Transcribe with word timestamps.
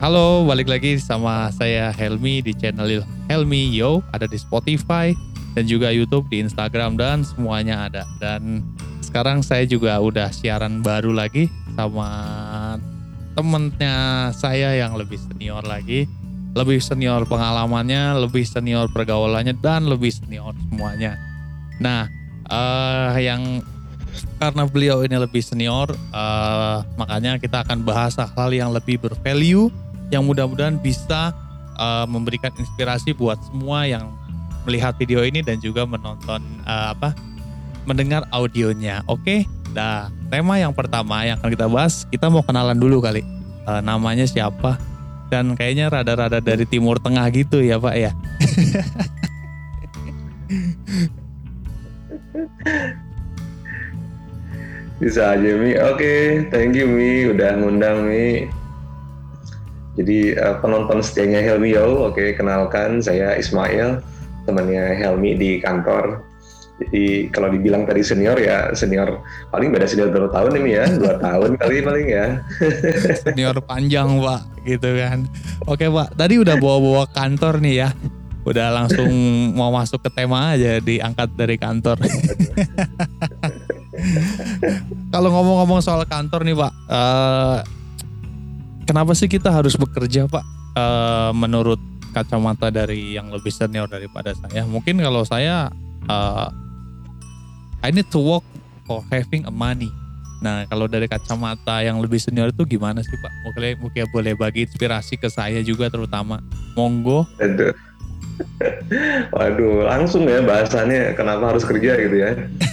Halo, 0.00 0.48
balik 0.48 0.64
lagi 0.64 0.96
sama 0.96 1.52
saya 1.52 1.92
Helmi 1.92 2.40
di 2.40 2.56
channel 2.56 3.04
Helmi 3.28 3.68
Yo, 3.68 4.00
ada 4.16 4.24
di 4.24 4.40
Spotify 4.40 5.12
dan 5.52 5.68
juga 5.68 5.92
YouTube, 5.92 6.24
di 6.32 6.40
Instagram 6.40 6.96
dan 6.96 7.20
semuanya 7.20 7.84
ada. 7.84 8.08
Dan 8.16 8.64
sekarang 9.04 9.44
saya 9.44 9.68
juga 9.68 10.00
udah 10.00 10.32
siaran 10.32 10.80
baru 10.80 11.12
lagi 11.12 11.52
sama 11.76 12.08
temennya 13.36 14.32
saya 14.32 14.72
yang 14.72 14.96
lebih 14.96 15.20
senior 15.20 15.60
lagi, 15.68 16.08
lebih 16.56 16.80
senior 16.80 17.28
pengalamannya, 17.28 18.24
lebih 18.24 18.48
senior 18.48 18.88
pergaulannya 18.88 19.52
dan 19.60 19.84
lebih 19.84 20.16
senior 20.16 20.56
semuanya. 20.72 21.20
Nah, 21.76 22.08
eh 22.48 23.20
yang 23.20 23.60
karena 24.40 24.64
beliau 24.64 25.04
ini 25.04 25.20
lebih 25.20 25.44
senior, 25.44 25.92
eh, 25.92 26.78
makanya 26.96 27.36
kita 27.36 27.68
akan 27.68 27.84
bahas 27.84 28.16
hal 28.16 28.48
yang 28.48 28.72
lebih 28.72 28.96
bervalue 28.96 29.68
yang 30.10 30.26
mudah-mudahan 30.26 30.76
bisa 30.78 31.32
uh, 31.78 32.04
memberikan 32.06 32.50
inspirasi 32.58 33.14
buat 33.14 33.38
semua 33.48 33.86
yang 33.86 34.10
melihat 34.68 34.92
video 35.00 35.24
ini 35.24 35.40
dan 35.40 35.56
juga 35.62 35.88
menonton 35.88 36.42
uh, 36.68 36.92
apa 36.92 37.16
mendengar 37.88 38.28
audionya. 38.28 39.00
Oke, 39.08 39.48
nah 39.72 40.12
tema 40.28 40.60
yang 40.60 40.76
pertama 40.76 41.24
yang 41.24 41.40
akan 41.40 41.50
kita 41.50 41.66
bahas 41.70 42.04
kita 42.12 42.28
mau 42.28 42.44
kenalan 42.44 42.76
dulu 42.76 43.00
kali. 43.00 43.24
Uh, 43.64 43.80
namanya 43.80 44.26
siapa? 44.28 44.76
Dan 45.30 45.54
kayaknya 45.54 45.86
rada-rada 45.88 46.42
dari 46.42 46.66
Timur 46.66 46.98
Tengah 46.98 47.22
gitu 47.30 47.62
ya 47.62 47.78
Pak 47.78 47.94
ya. 47.94 48.10
Bisa 55.00 55.32
aja 55.32 55.50
Mi. 55.56 55.72
Oke, 55.80 56.44
thank 56.52 56.76
you 56.76 56.84
Mi 56.84 57.24
udah 57.30 57.56
ngundang 57.56 58.04
Mi. 58.10 58.59
Jadi 60.00 60.32
uh, 60.32 60.56
penonton 60.64 61.04
setianya 61.04 61.44
Helmi 61.44 61.76
Yo, 61.76 62.08
oke 62.08 62.32
kenalkan 62.32 63.04
saya 63.04 63.36
Ismail, 63.36 64.00
temannya 64.48 64.96
Helmi 64.96 65.36
di 65.36 65.60
kantor. 65.60 66.24
Jadi 66.80 67.28
kalau 67.28 67.52
dibilang 67.52 67.84
tadi 67.84 68.00
senior 68.00 68.40
ya 68.40 68.72
senior 68.72 69.20
paling 69.52 69.68
beda 69.68 69.84
senior 69.84 70.08
berapa 70.08 70.32
tahun 70.32 70.64
ini 70.64 70.70
ya 70.72 70.88
dua 70.96 71.14
tahun 71.28 71.60
kali 71.60 71.84
paling 71.84 72.08
ya. 72.08 72.40
senior 73.20 73.60
panjang 73.60 74.08
pak, 74.16 74.40
gitu 74.64 74.88
kan. 74.96 75.28
Oke 75.68 75.92
pak, 75.92 76.16
tadi 76.16 76.40
udah 76.40 76.56
bawa-bawa 76.56 77.04
kantor 77.12 77.60
nih 77.60 77.84
ya, 77.84 77.88
udah 78.48 78.72
langsung 78.72 79.12
mau 79.52 79.68
masuk 79.68 80.00
ke 80.00 80.08
tema 80.16 80.56
aja 80.56 80.80
diangkat 80.80 81.28
dari 81.36 81.60
kantor. 81.60 82.00
kalau 85.12 85.28
ngomong-ngomong 85.28 85.84
soal 85.84 86.00
kantor 86.08 86.48
nih 86.48 86.56
pak, 86.56 86.72
uh, 86.88 87.60
kenapa 88.90 89.14
sih 89.14 89.30
kita 89.30 89.54
harus 89.54 89.78
bekerja 89.78 90.26
Pak? 90.26 90.42
Uh, 90.74 91.30
menurut 91.30 91.78
kacamata 92.10 92.74
dari 92.74 93.14
yang 93.14 93.30
lebih 93.30 93.54
senior 93.54 93.86
daripada 93.86 94.34
saya, 94.34 94.66
mungkin 94.66 94.98
kalau 94.98 95.22
saya 95.22 95.70
uh, 96.10 96.50
I 97.86 97.94
need 97.94 98.10
to 98.10 98.18
work 98.18 98.46
for 98.90 99.06
having 99.14 99.46
a 99.46 99.54
money. 99.54 99.94
Nah 100.42 100.66
kalau 100.66 100.90
dari 100.90 101.06
kacamata 101.06 101.86
yang 101.86 102.02
lebih 102.02 102.18
senior 102.18 102.50
itu 102.50 102.66
gimana 102.66 102.98
sih 103.06 103.14
Pak? 103.14 103.32
Mungkin, 103.46 103.62
mungkin 103.78 104.04
boleh 104.10 104.34
bagi 104.34 104.66
inspirasi 104.66 105.14
ke 105.22 105.30
saya 105.30 105.62
juga 105.62 105.86
terutama. 105.86 106.42
Monggo. 106.74 107.30
Aduh. 107.38 107.70
Waduh, 109.36 109.84
langsung 109.84 110.24
ya 110.24 110.40
bahasannya 110.40 111.12
kenapa 111.12 111.54
harus 111.54 111.62
kerja 111.62 111.92
gitu 112.00 112.16
ya? 112.24 112.30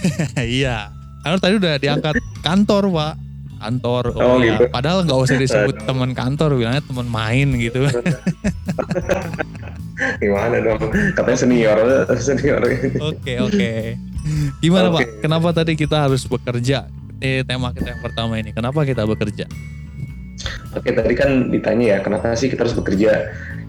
iya, 0.40 0.76
karena 1.20 1.38
tadi 1.38 1.54
udah 1.60 1.74
diangkat 1.76 2.14
kantor 2.40 2.88
Pak 2.88 3.27
kantor. 3.58 4.04
Oh, 4.14 4.22
oh 4.22 4.36
ya. 4.40 4.56
gitu. 4.56 4.64
Padahal 4.70 5.04
nggak 5.04 5.18
usah 5.18 5.36
disebut 5.36 5.76
teman 5.84 6.14
kantor, 6.14 6.56
bilangnya 6.56 6.82
teman 6.82 7.06
main 7.10 7.48
gitu. 7.58 7.84
Gimana 10.22 10.56
dong? 10.62 10.78
Katanya 11.14 11.38
senior, 11.38 11.78
senior. 12.26 12.62
Oke 13.02 13.34
oke. 13.42 13.72
Gimana 14.62 14.94
okay. 14.94 15.04
Pak? 15.04 15.26
Kenapa 15.26 15.48
tadi 15.50 15.72
kita 15.74 16.06
harus 16.06 16.22
bekerja? 16.24 16.86
Eh, 17.18 17.42
tema 17.42 17.74
kita 17.74 17.98
yang 17.98 18.02
pertama 18.02 18.38
ini, 18.38 18.54
kenapa 18.54 18.86
kita 18.86 19.02
bekerja? 19.02 19.50
Oke, 20.78 20.94
tadi 20.94 21.14
kan 21.18 21.50
ditanya 21.50 21.98
ya, 21.98 21.98
kenapa 21.98 22.30
sih 22.38 22.46
kita 22.46 22.62
harus 22.62 22.78
bekerja? 22.78 23.26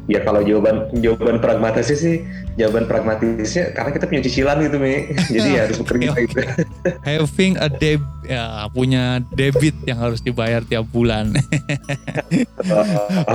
Ya 0.10 0.26
kalau 0.26 0.42
jawaban 0.42 0.90
jawaban 1.06 1.38
pragmatisnya 1.38 1.98
sih, 2.02 2.16
jawaban 2.58 2.90
pragmatisnya 2.90 3.78
karena 3.78 3.94
kita 3.94 4.10
punya 4.10 4.22
cicilan 4.26 4.58
gitu 4.66 4.82
Mi. 4.82 5.14
Jadi 5.38 5.50
ya 5.54 5.62
harus 5.70 5.78
bekerja 5.86 6.10
gitu. 6.18 6.42
Having 7.08 7.62
a 7.62 7.70
deb 7.70 8.02
ya 8.26 8.66
punya 8.74 9.22
debit 9.38 9.78
yang 9.86 10.02
harus 10.02 10.18
dibayar 10.26 10.66
tiap 10.66 10.90
bulan. 10.90 11.38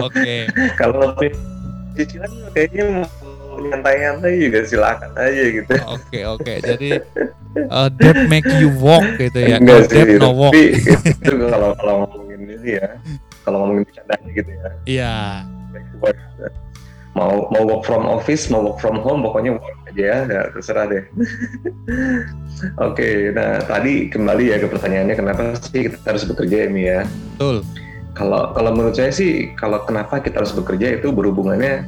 Oke. 0.03 0.11
Okay. 0.11 0.41
Kalau 0.75 1.15
cicilan 1.95 2.31
kayaknya 2.51 3.07
mau 3.55 3.63
nyantai-nyantai 3.63 4.35
juga 4.43 4.67
silakan 4.67 5.15
aja 5.15 5.45
gitu. 5.55 5.75
Oke 5.79 5.87
okay, 5.87 6.23
oke. 6.27 6.43
Okay. 6.43 6.57
Jadi 6.59 6.91
uh, 7.71 7.87
debt 8.03 8.27
make 8.27 8.51
you 8.59 8.75
walk 8.83 9.07
gitu 9.23 9.39
ya. 9.47 9.63
Enggak 9.63 9.95
sih, 9.95 10.03
debt 10.03 10.19
no 10.19 10.35
walk. 10.35 10.51
Tapi 10.51 10.75
itu 11.07 11.33
kalau 11.39 11.71
kalau 11.79 11.95
ngomongin 12.03 12.51
ini 12.51 12.83
ya, 12.83 12.99
kalau 13.47 13.63
ngomongin 13.63 13.87
bercandanya 13.87 14.31
gitu 14.35 14.51
ya. 14.51 14.69
Iya. 14.91 15.15
Yeah 16.03 16.64
mau 17.15 17.47
mau 17.51 17.63
work 17.63 17.83
from 17.87 18.03
office 18.07 18.51
mau 18.51 18.63
work 18.71 18.79
from 18.83 18.99
home 18.99 19.23
pokoknya 19.23 19.55
work 19.57 19.79
aja 19.91 20.03
ya, 20.03 20.19
ya 20.27 20.41
terserah 20.51 20.87
deh. 20.91 21.05
Oke 22.83 22.95
okay, 22.95 23.17
nah 23.31 23.63
tadi 23.63 24.11
kembali 24.11 24.45
ya 24.51 24.57
ke 24.59 24.67
pertanyaannya 24.67 25.15
kenapa 25.15 25.43
sih 25.59 25.91
kita 25.91 26.07
harus 26.07 26.27
bekerja 26.27 26.59
ini 26.71 26.83
ya? 26.91 27.01
Betul. 27.39 27.63
Kalau 28.15 28.55
kalau 28.55 28.71
menurut 28.75 28.95
saya 28.95 29.11
sih 29.11 29.55
kalau 29.59 29.83
kenapa 29.87 30.23
kita 30.23 30.43
harus 30.43 30.55
bekerja 30.55 31.03
itu 31.03 31.11
berhubungannya 31.11 31.87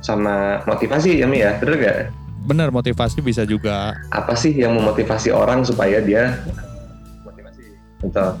sama 0.00 0.64
motivasi 0.64 1.20
ya 1.20 1.28
ya 1.28 1.60
benar 1.60 1.76
gak? 1.76 1.98
benar 2.44 2.72
motivasi 2.72 3.20
bisa 3.20 3.44
juga. 3.44 3.96
Apa 4.08 4.32
sih 4.32 4.56
yang 4.56 4.72
memotivasi 4.76 5.28
orang 5.32 5.60
supaya 5.62 6.00
dia 6.00 6.40
motivasi? 7.24 7.76
Atau 8.08 8.40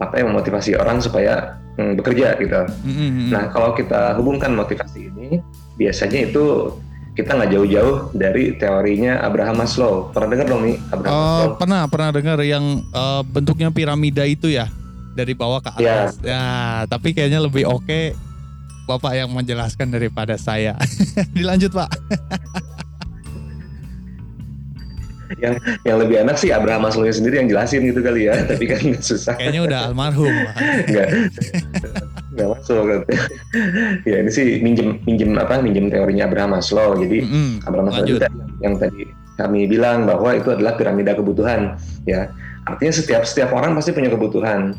apa 0.00 0.14
yang 0.18 0.34
memotivasi 0.34 0.74
orang 0.74 0.98
supaya 0.98 1.58
hmm, 1.78 1.98
bekerja 2.00 2.38
gitu. 2.38 2.60
Mm-hmm. 2.82 3.30
Nah 3.30 3.50
kalau 3.50 3.74
kita 3.74 4.18
hubungkan 4.18 4.54
motivasi 4.54 5.10
ini, 5.10 5.38
biasanya 5.78 6.30
itu 6.30 6.74
kita 7.14 7.30
nggak 7.30 7.50
jauh-jauh 7.54 8.10
dari 8.10 8.58
teorinya 8.58 9.22
Abraham 9.22 9.62
Maslow. 9.62 10.10
Pernah 10.10 10.28
dengar 10.34 10.46
dong 10.50 10.62
nih 10.66 10.76
Abraham 10.90 11.14
uh, 11.14 11.22
Maslow? 11.22 11.50
Pernah, 11.62 11.82
pernah 11.86 12.10
dengar 12.10 12.38
yang 12.42 12.64
uh, 12.90 13.22
bentuknya 13.22 13.70
piramida 13.70 14.26
itu 14.26 14.50
ya 14.50 14.66
dari 15.14 15.30
bawah 15.30 15.62
ke 15.62 15.70
atas. 15.78 16.18
Ya, 16.20 16.26
ya 16.26 16.44
tapi 16.90 17.14
kayaknya 17.14 17.38
lebih 17.38 17.70
oke 17.70 17.86
okay 17.86 18.04
Bapak 18.84 19.16
yang 19.16 19.32
menjelaskan 19.32 19.88
daripada 19.88 20.36
saya. 20.36 20.76
Dilanjut 21.36 21.72
Pak. 21.72 21.88
yang 25.40 25.54
yang 25.82 25.96
lebih 26.00 26.16
enak 26.26 26.36
sih 26.38 26.50
Abraham 26.50 26.86
Maslow 26.86 27.06
sendiri 27.08 27.42
yang 27.42 27.48
jelasin 27.50 27.84
gitu 27.86 28.00
kali 28.00 28.28
ya. 28.28 28.34
Tapi 28.50 28.64
kan 28.68 28.82
susah. 29.00 29.34
Kayaknya 29.38 29.62
udah 29.66 29.78
almarhum. 29.90 30.34
Nggak. 30.90 31.08
Nggak 32.34 32.48
masuk 32.50 32.82
kan 32.82 33.00
ya 34.10 34.16
ini 34.26 34.30
sih 34.30 34.58
minjem 34.58 34.98
minjem 35.06 35.38
apa 35.38 35.62
minjem 35.62 35.86
teorinya 35.90 36.26
Abraham 36.26 36.58
Maslow. 36.58 36.98
Jadi 36.98 37.18
mm 37.22 37.28
-hmm. 37.30 37.50
Abraham 37.66 37.86
Maslow 37.90 38.06
itu 38.06 38.18
yang 38.62 38.74
tadi 38.78 39.02
kami 39.34 39.66
bilang 39.66 40.06
bahwa 40.06 40.30
itu 40.34 40.50
adalah 40.54 40.74
piramida 40.78 41.14
kebutuhan 41.14 41.78
ya. 42.06 42.30
Artinya 42.64 42.94
setiap 42.96 43.22
setiap 43.28 43.52
orang 43.52 43.76
pasti 43.76 43.92
punya 43.92 44.10
kebutuhan. 44.10 44.74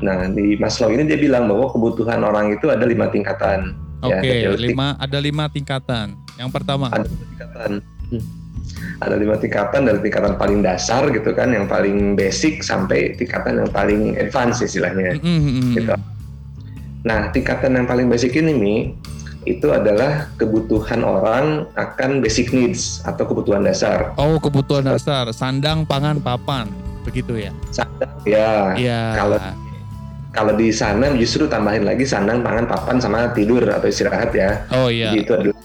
Nah 0.00 0.28
di 0.32 0.56
Maslow 0.56 0.92
ini 0.92 1.08
dia 1.08 1.20
bilang 1.20 1.48
bahwa 1.48 1.72
kebutuhan 1.72 2.20
orang 2.24 2.52
itu 2.56 2.68
ada 2.72 2.82
lima 2.84 3.12
tingkatan 3.12 3.76
ya, 4.00 4.16
Oke, 4.16 4.24
okay, 4.24 4.36
ya, 4.48 4.50
lima 4.56 4.96
ada 4.96 5.18
lima 5.20 5.44
tingkatan. 5.52 6.16
Yang 6.40 6.50
pertama. 6.56 6.88
Ada 6.88 7.08
tingkatan. 7.08 7.70
Hmm 8.10 8.39
ada 9.00 9.16
lima 9.16 9.40
tingkatan 9.40 9.88
dari 9.88 9.98
tingkatan 10.04 10.36
paling 10.36 10.60
dasar 10.60 11.08
gitu 11.08 11.32
kan 11.32 11.52
yang 11.52 11.64
paling 11.64 12.14
basic 12.14 12.60
sampai 12.60 13.16
tingkatan 13.16 13.64
yang 13.64 13.70
paling 13.72 14.16
advance 14.20 14.60
istilahnya 14.60 15.16
mm-hmm. 15.16 15.72
gitu. 15.76 15.94
Nah 17.04 17.32
tingkatan 17.32 17.80
yang 17.80 17.86
paling 17.88 18.12
basic 18.12 18.36
ini 18.36 18.52
nih 18.52 18.80
itu 19.48 19.72
adalah 19.72 20.28
kebutuhan 20.36 21.00
orang 21.00 21.64
akan 21.72 22.20
basic 22.20 22.52
needs 22.52 23.00
atau 23.08 23.24
kebutuhan 23.24 23.64
dasar. 23.64 24.12
Oh 24.20 24.36
kebutuhan 24.36 24.84
dasar 24.84 25.32
sandang 25.32 25.88
pangan 25.88 26.20
papan 26.20 26.68
begitu 27.08 27.40
ya? 27.40 27.52
Sandang 27.72 28.12
ya. 28.28 28.76
Iya. 28.76 29.00
Kalau 29.16 29.36
kalau 30.30 30.52
di 30.54 30.68
sana 30.70 31.10
justru 31.16 31.48
tambahin 31.48 31.88
lagi 31.88 32.04
sandang 32.04 32.44
pangan 32.44 32.68
papan 32.68 33.00
sama 33.00 33.32
tidur 33.32 33.64
atau 33.64 33.88
istirahat 33.88 34.30
ya. 34.36 34.68
Oh 34.76 34.92
iya. 34.92 35.16
Itu 35.16 35.40
adalah 35.40 35.56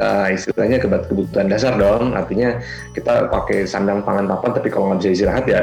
uh, 0.00 0.26
istilahnya 0.32 0.80
kebutuhan 0.80 1.46
dasar 1.52 1.76
dong. 1.76 2.16
Artinya 2.16 2.58
kita 2.96 3.28
pakai 3.28 3.68
sandang 3.68 4.02
pangan 4.02 4.26
papan, 4.26 4.50
tapi 4.56 4.68
kalau 4.72 4.90
nggak 4.90 5.04
bisa 5.04 5.10
istirahat 5.12 5.44
ya 5.46 5.62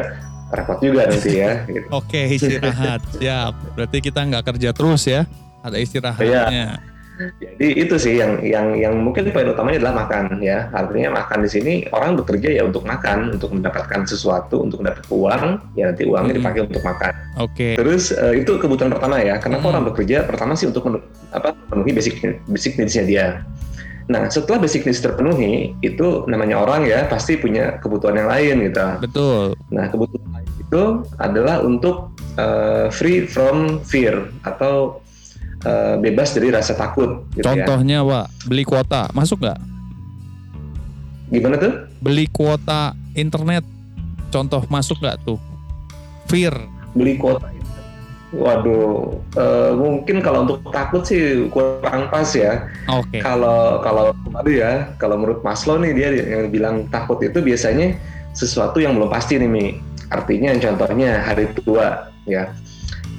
repot 0.53 0.79
juga 0.79 1.09
nanti 1.09 1.43
ya. 1.43 1.51
Gitu. 1.67 1.87
Oke 1.91 2.21
istirahat, 2.37 3.01
siap. 3.19 3.53
Berarti 3.75 3.97
kita 3.99 4.19
nggak 4.23 4.43
kerja 4.53 4.69
terus 4.71 5.03
ya, 5.09 5.25
ada 5.65 5.77
istirahatnya. 5.81 6.43
Iya. 6.53 6.69
Jadi 7.17 7.81
itu 7.81 7.97
sih 7.97 8.21
yang 8.21 8.37
yang 8.45 8.77
yang 8.77 8.93
mungkin 9.01 9.33
poin 9.33 9.49
utamanya 9.49 9.81
adalah 9.81 10.05
makan 10.05 10.37
ya. 10.37 10.69
Artinya 10.69 11.17
makan 11.17 11.39
di 11.41 11.49
sini 11.49 11.73
orang 11.89 12.13
bekerja 12.13 12.61
ya 12.61 12.63
untuk 12.69 12.85
makan, 12.85 13.33
untuk 13.33 13.57
mendapatkan 13.57 14.05
sesuatu, 14.05 14.61
untuk 14.61 14.85
mendapat 14.85 15.01
uang, 15.09 15.73
ya 15.73 15.89
nanti 15.89 16.05
uangnya 16.05 16.37
hmm. 16.37 16.41
dipakai 16.45 16.61
untuk 16.69 16.83
makan. 16.85 17.13
Oke. 17.41 17.53
Okay. 17.57 17.73
Terus 17.73 18.13
uh, 18.13 18.37
itu 18.37 18.61
kebutuhan 18.61 18.93
pertama 18.93 19.17
ya. 19.17 19.41
Kenapa 19.41 19.65
hmm. 19.65 19.71
orang 19.73 19.83
bekerja? 19.89 20.29
Pertama 20.29 20.53
sih 20.53 20.69
untuk 20.69 20.85
men, 20.85 21.01
apa 21.33 21.57
memenuhi 21.73 21.97
basic 21.97 22.21
basic 22.45 22.77
needs-nya 22.77 23.03
dia. 23.09 23.27
Nah, 24.07 24.31
setelah 24.31 24.63
basic 24.63 24.87
needs 24.87 25.03
terpenuhi, 25.03 25.75
itu 25.83 26.23
namanya 26.31 26.63
orang 26.63 26.87
ya 26.87 27.03
pasti 27.11 27.35
punya 27.35 27.75
kebutuhan 27.83 28.15
yang 28.15 28.31
lain 28.31 28.55
gitu. 28.71 28.87
Betul. 29.03 29.43
Nah, 29.67 29.91
kebutuhan 29.91 30.31
lain 30.31 30.47
itu 30.63 30.83
adalah 31.19 31.59
untuk 31.59 32.15
uh, 32.39 32.87
free 32.87 33.27
from 33.27 33.83
fear 33.83 34.31
atau 34.47 35.03
uh, 35.67 35.99
bebas 35.99 36.31
dari 36.31 36.55
rasa 36.55 36.71
takut. 36.79 37.27
Gitu 37.35 37.43
ya. 37.43 37.67
Contohnya, 37.67 37.99
ya. 37.99 38.07
Pak, 38.07 38.25
beli 38.47 38.63
kuota 38.63 39.11
masuk 39.11 39.43
nggak? 39.43 39.59
Gimana 41.27 41.55
tuh? 41.59 41.73
Beli 41.99 42.25
kuota 42.31 42.95
internet, 43.11 43.67
contoh 44.31 44.63
masuk 44.71 45.03
nggak 45.03 45.19
tuh? 45.27 45.35
Fear. 46.31 46.55
Beli 46.95 47.19
kuota 47.19 47.56
Waduh, 48.35 49.23
uh, 49.39 49.71
mungkin 49.79 50.19
kalau 50.19 50.43
untuk 50.43 50.59
takut 50.75 51.07
sih 51.07 51.47
kurang 51.47 52.11
pas 52.11 52.27
ya. 52.35 52.67
Oke. 52.91 53.07
Okay. 53.15 53.21
Kalau 53.23 53.79
kalau 53.79 54.11
aduh 54.35 54.51
ya, 54.51 54.91
kalau 54.99 55.15
menurut 55.15 55.39
Maslow 55.47 55.79
nih 55.79 55.95
dia 55.95 56.09
yang 56.11 56.51
bilang 56.51 56.91
takut 56.91 57.23
itu 57.23 57.39
biasanya 57.39 57.95
sesuatu 58.35 58.83
yang 58.83 58.99
belum 58.99 59.07
pasti 59.07 59.39
nih 59.39 59.47
Mi. 59.47 59.79
Artinya 60.11 60.51
contohnya 60.59 61.23
hari 61.23 61.47
tua 61.55 62.11
ya. 62.27 62.51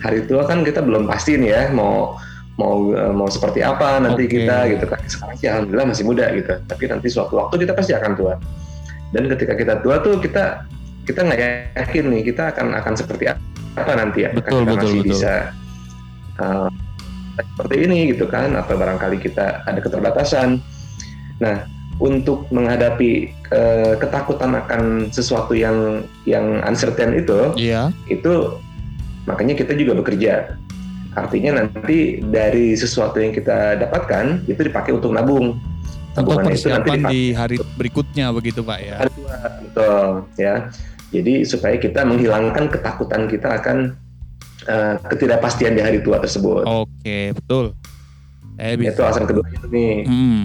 Hari 0.05 0.29
tua 0.29 0.45
kan 0.45 0.61
kita 0.61 0.85
belum 0.85 1.09
pasti 1.09 1.41
nih 1.41 1.51
ya 1.57 1.63
mau 1.73 2.21
mau 2.59 2.91
eh, 2.93 3.13
mau 3.15 3.31
seperti 3.31 3.65
apa 3.65 4.03
nanti 4.03 4.27
okay. 4.27 4.33
kita 4.45 4.57
gitu 4.77 4.85
kan 4.91 5.01
sekarang 5.07 5.37
sih 5.39 5.47
alhamdulillah 5.47 5.87
masih 5.95 6.05
muda 6.05 6.27
gitu 6.35 6.59
tapi 6.67 6.85
nanti 6.91 7.07
suatu 7.07 7.39
waktu 7.39 7.55
kita 7.63 7.73
pasti 7.73 7.95
akan 7.95 8.19
tua 8.19 8.35
dan 9.15 9.31
ketika 9.31 9.55
kita 9.55 9.75
tua 9.79 10.03
tuh 10.03 10.19
kita 10.19 10.67
kita 11.07 11.23
nggak 11.23 11.41
yakin 11.79 12.05
nih 12.11 12.23
kita 12.35 12.51
akan 12.51 12.75
akan 12.83 12.95
seperti 12.99 13.31
apa 13.31 13.58
nanti 13.87 14.19
ya 14.27 14.31
betul, 14.33 14.65
kita 14.65 14.73
betul, 14.73 14.75
masih 14.75 14.99
betul. 14.99 15.11
bisa 15.13 15.35
uh, 16.43 16.69
seperti 17.39 17.75
ini 17.87 17.99
gitu 18.15 18.25
kan 18.27 18.59
atau 18.59 18.75
barangkali 18.75 19.19
kita 19.23 19.63
ada 19.63 19.79
keterbatasan 19.79 20.59
nah 21.39 21.63
untuk 21.99 22.47
menghadapi 22.51 23.31
uh, 23.51 23.95
ketakutan 23.99 24.55
akan 24.55 25.11
sesuatu 25.11 25.55
yang 25.55 26.07
yang 26.27 26.63
uncertain 26.67 27.15
itu 27.15 27.55
yeah. 27.59 27.91
itu 28.11 28.59
makanya 29.27 29.55
kita 29.59 29.75
juga 29.75 29.99
bekerja 29.99 30.59
Artinya 31.19 31.65
nanti 31.65 32.23
dari 32.23 32.79
sesuatu 32.79 33.19
yang 33.19 33.35
kita 33.35 33.81
dapatkan 33.83 34.47
itu 34.47 34.61
dipakai 34.63 34.95
untuk 34.95 35.11
nabung. 35.11 35.59
Untuk 36.19 36.43
persiapan 36.43 37.07
di 37.11 37.31
hari 37.31 37.63
berikutnya 37.79 38.35
begitu 38.35 38.63
Pak 38.63 38.79
ya. 38.83 38.97
betul 39.63 40.27
ya. 40.35 40.55
Jadi 41.09 41.45
supaya 41.49 41.81
kita 41.81 42.05
menghilangkan 42.05 42.69
ketakutan 42.69 43.25
kita 43.27 43.61
akan 43.61 43.97
uh, 44.69 45.01
ketidakpastian 45.09 45.77
di 45.77 45.83
hari 45.83 45.99
tua 46.05 46.21
tersebut. 46.21 46.69
Oke 46.69 47.33
betul. 47.33 47.73
Eh, 48.59 48.75
bisa. 48.77 48.93
Itu 48.93 49.03
alasan 49.07 49.25
kedua 49.25 49.47
itu 49.49 49.67
nih. 49.73 50.05
Hmm. 50.05 50.43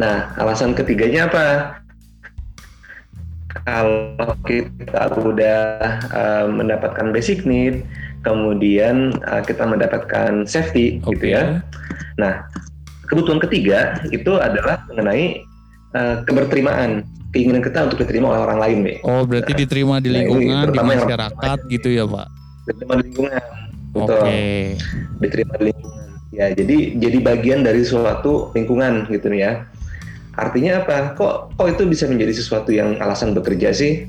Nah 0.00 0.32
alasan 0.40 0.72
ketiganya 0.72 1.28
apa? 1.28 1.46
Kalau 3.66 4.30
kita 4.46 5.16
udah 5.16 5.60
uh, 6.12 6.46
mendapatkan 6.46 7.10
basic 7.10 7.42
need, 7.48 7.82
kemudian 8.22 9.16
uh, 9.26 9.42
kita 9.42 9.64
mendapatkan 9.64 10.44
safety 10.46 11.00
okay. 11.02 11.10
gitu 11.16 11.26
ya. 11.34 11.42
Nah, 12.20 12.46
kebutuhan 13.08 13.40
ketiga 13.42 13.96
itu 14.12 14.36
adalah 14.38 14.84
mengenai 14.92 15.40
uh, 15.96 16.14
keberterimaan, 16.28 17.08
keinginan 17.32 17.64
kita 17.64 17.88
untuk 17.88 18.04
diterima 18.04 18.36
oleh 18.36 18.40
orang 18.44 18.58
lain, 18.60 18.78
nih. 18.84 18.96
Oh, 19.08 19.24
berarti 19.24 19.56
nah, 19.56 19.58
diterima 19.64 19.94
di 20.04 20.10
lingkungan, 20.12 20.64
nah 20.68 20.72
di 20.76 20.78
masyarakat 20.84 21.58
gitu 21.72 21.88
ya, 21.88 22.04
Pak? 22.04 22.28
Diterima 22.68 22.94
di 23.00 23.02
lingkungan, 23.08 23.42
betul. 23.96 24.20
Okay. 24.20 24.60
Diterima 25.24 25.54
di 25.56 25.64
lingkungan. 25.72 26.04
Ya, 26.36 26.52
jadi 26.52 27.00
jadi 27.00 27.18
bagian 27.24 27.64
dari 27.64 27.80
suatu 27.80 28.52
lingkungan 28.52 29.08
gitu 29.08 29.32
nih 29.32 29.40
ya. 29.40 29.52
Artinya 30.36 30.84
apa? 30.84 31.16
Kok 31.16 31.56
kok 31.56 31.68
itu 31.72 31.88
bisa 31.88 32.04
menjadi 32.04 32.36
sesuatu 32.36 32.68
yang 32.68 33.00
alasan 33.00 33.32
bekerja 33.32 33.72
sih? 33.72 34.04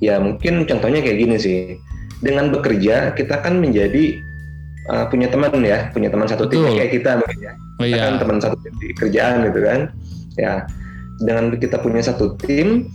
Ya 0.00 0.16
mungkin 0.16 0.64
contohnya 0.64 1.04
kayak 1.04 1.18
gini 1.20 1.36
sih 1.36 1.58
dengan 2.24 2.48
bekerja 2.48 3.12
kita 3.12 3.44
kan 3.44 3.60
menjadi 3.60 4.16
uh, 4.88 5.04
punya 5.12 5.28
teman 5.28 5.52
ya, 5.60 5.92
punya 5.92 6.08
teman 6.08 6.24
satu 6.24 6.48
tim 6.48 6.64
kayak 6.64 6.96
kita 6.96 7.20
mungkin 7.20 7.38
ya. 7.44 7.52
Oh, 7.76 7.84
kita 7.84 7.92
iya. 7.92 8.08
kan 8.08 8.16
teman 8.16 8.38
satu 8.40 8.56
tim 8.64 8.74
di 8.80 8.88
kerjaan 8.96 9.34
gitu 9.52 9.60
kan. 9.60 9.80
Ya. 10.40 10.64
Dengan 11.20 11.52
kita 11.54 11.80
punya 11.84 12.00
satu 12.00 12.34
tim, 12.40 12.88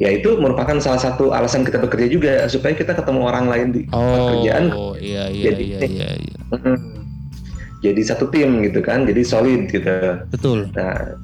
ya 0.00 0.12
itu 0.12 0.40
merupakan 0.40 0.80
salah 0.80 1.00
satu 1.00 1.36
alasan 1.36 1.62
kita 1.62 1.76
bekerja 1.80 2.08
juga 2.08 2.32
supaya 2.48 2.72
kita 2.72 2.96
ketemu 2.96 3.20
orang 3.28 3.46
lain 3.52 3.68
di 3.72 3.82
oh, 3.92 4.00
pekerjaan. 4.16 4.64
Oh, 4.72 4.94
iya 4.96 5.28
iya 5.28 5.44
jadi, 5.52 5.64
iya 5.64 5.78
iya. 5.84 6.08
iya. 6.16 6.38
jadi 7.84 8.00
satu 8.02 8.32
tim 8.32 8.64
gitu 8.64 8.80
kan, 8.80 9.04
jadi 9.04 9.22
solid 9.22 9.68
gitu. 9.68 9.92
Betul. 10.32 10.72
Nah, 10.72 11.14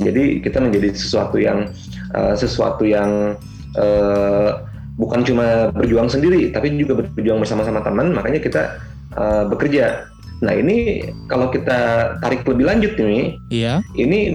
jadi 0.00 0.40
kita 0.40 0.62
menjadi 0.62 0.94
sesuatu 0.94 1.36
yang 1.36 1.68
uh, 2.16 2.34
sesuatu 2.38 2.86
yang 2.86 3.36
uh, 3.76 4.64
bukan 4.96 5.24
cuma 5.24 5.72
berjuang 5.72 6.08
sendiri 6.08 6.52
tapi 6.52 6.72
juga 6.76 7.00
berjuang 7.00 7.40
bersama-sama 7.40 7.80
teman 7.80 8.12
makanya 8.12 8.40
kita 8.40 8.62
uh, 9.16 9.44
bekerja 9.48 10.08
nah 10.42 10.52
ini 10.52 11.06
kalau 11.30 11.48
kita 11.48 12.12
tarik 12.18 12.42
lebih 12.44 12.66
lanjut 12.66 12.92
nih 12.98 13.38
iya 13.48 13.80
ini 13.94 14.34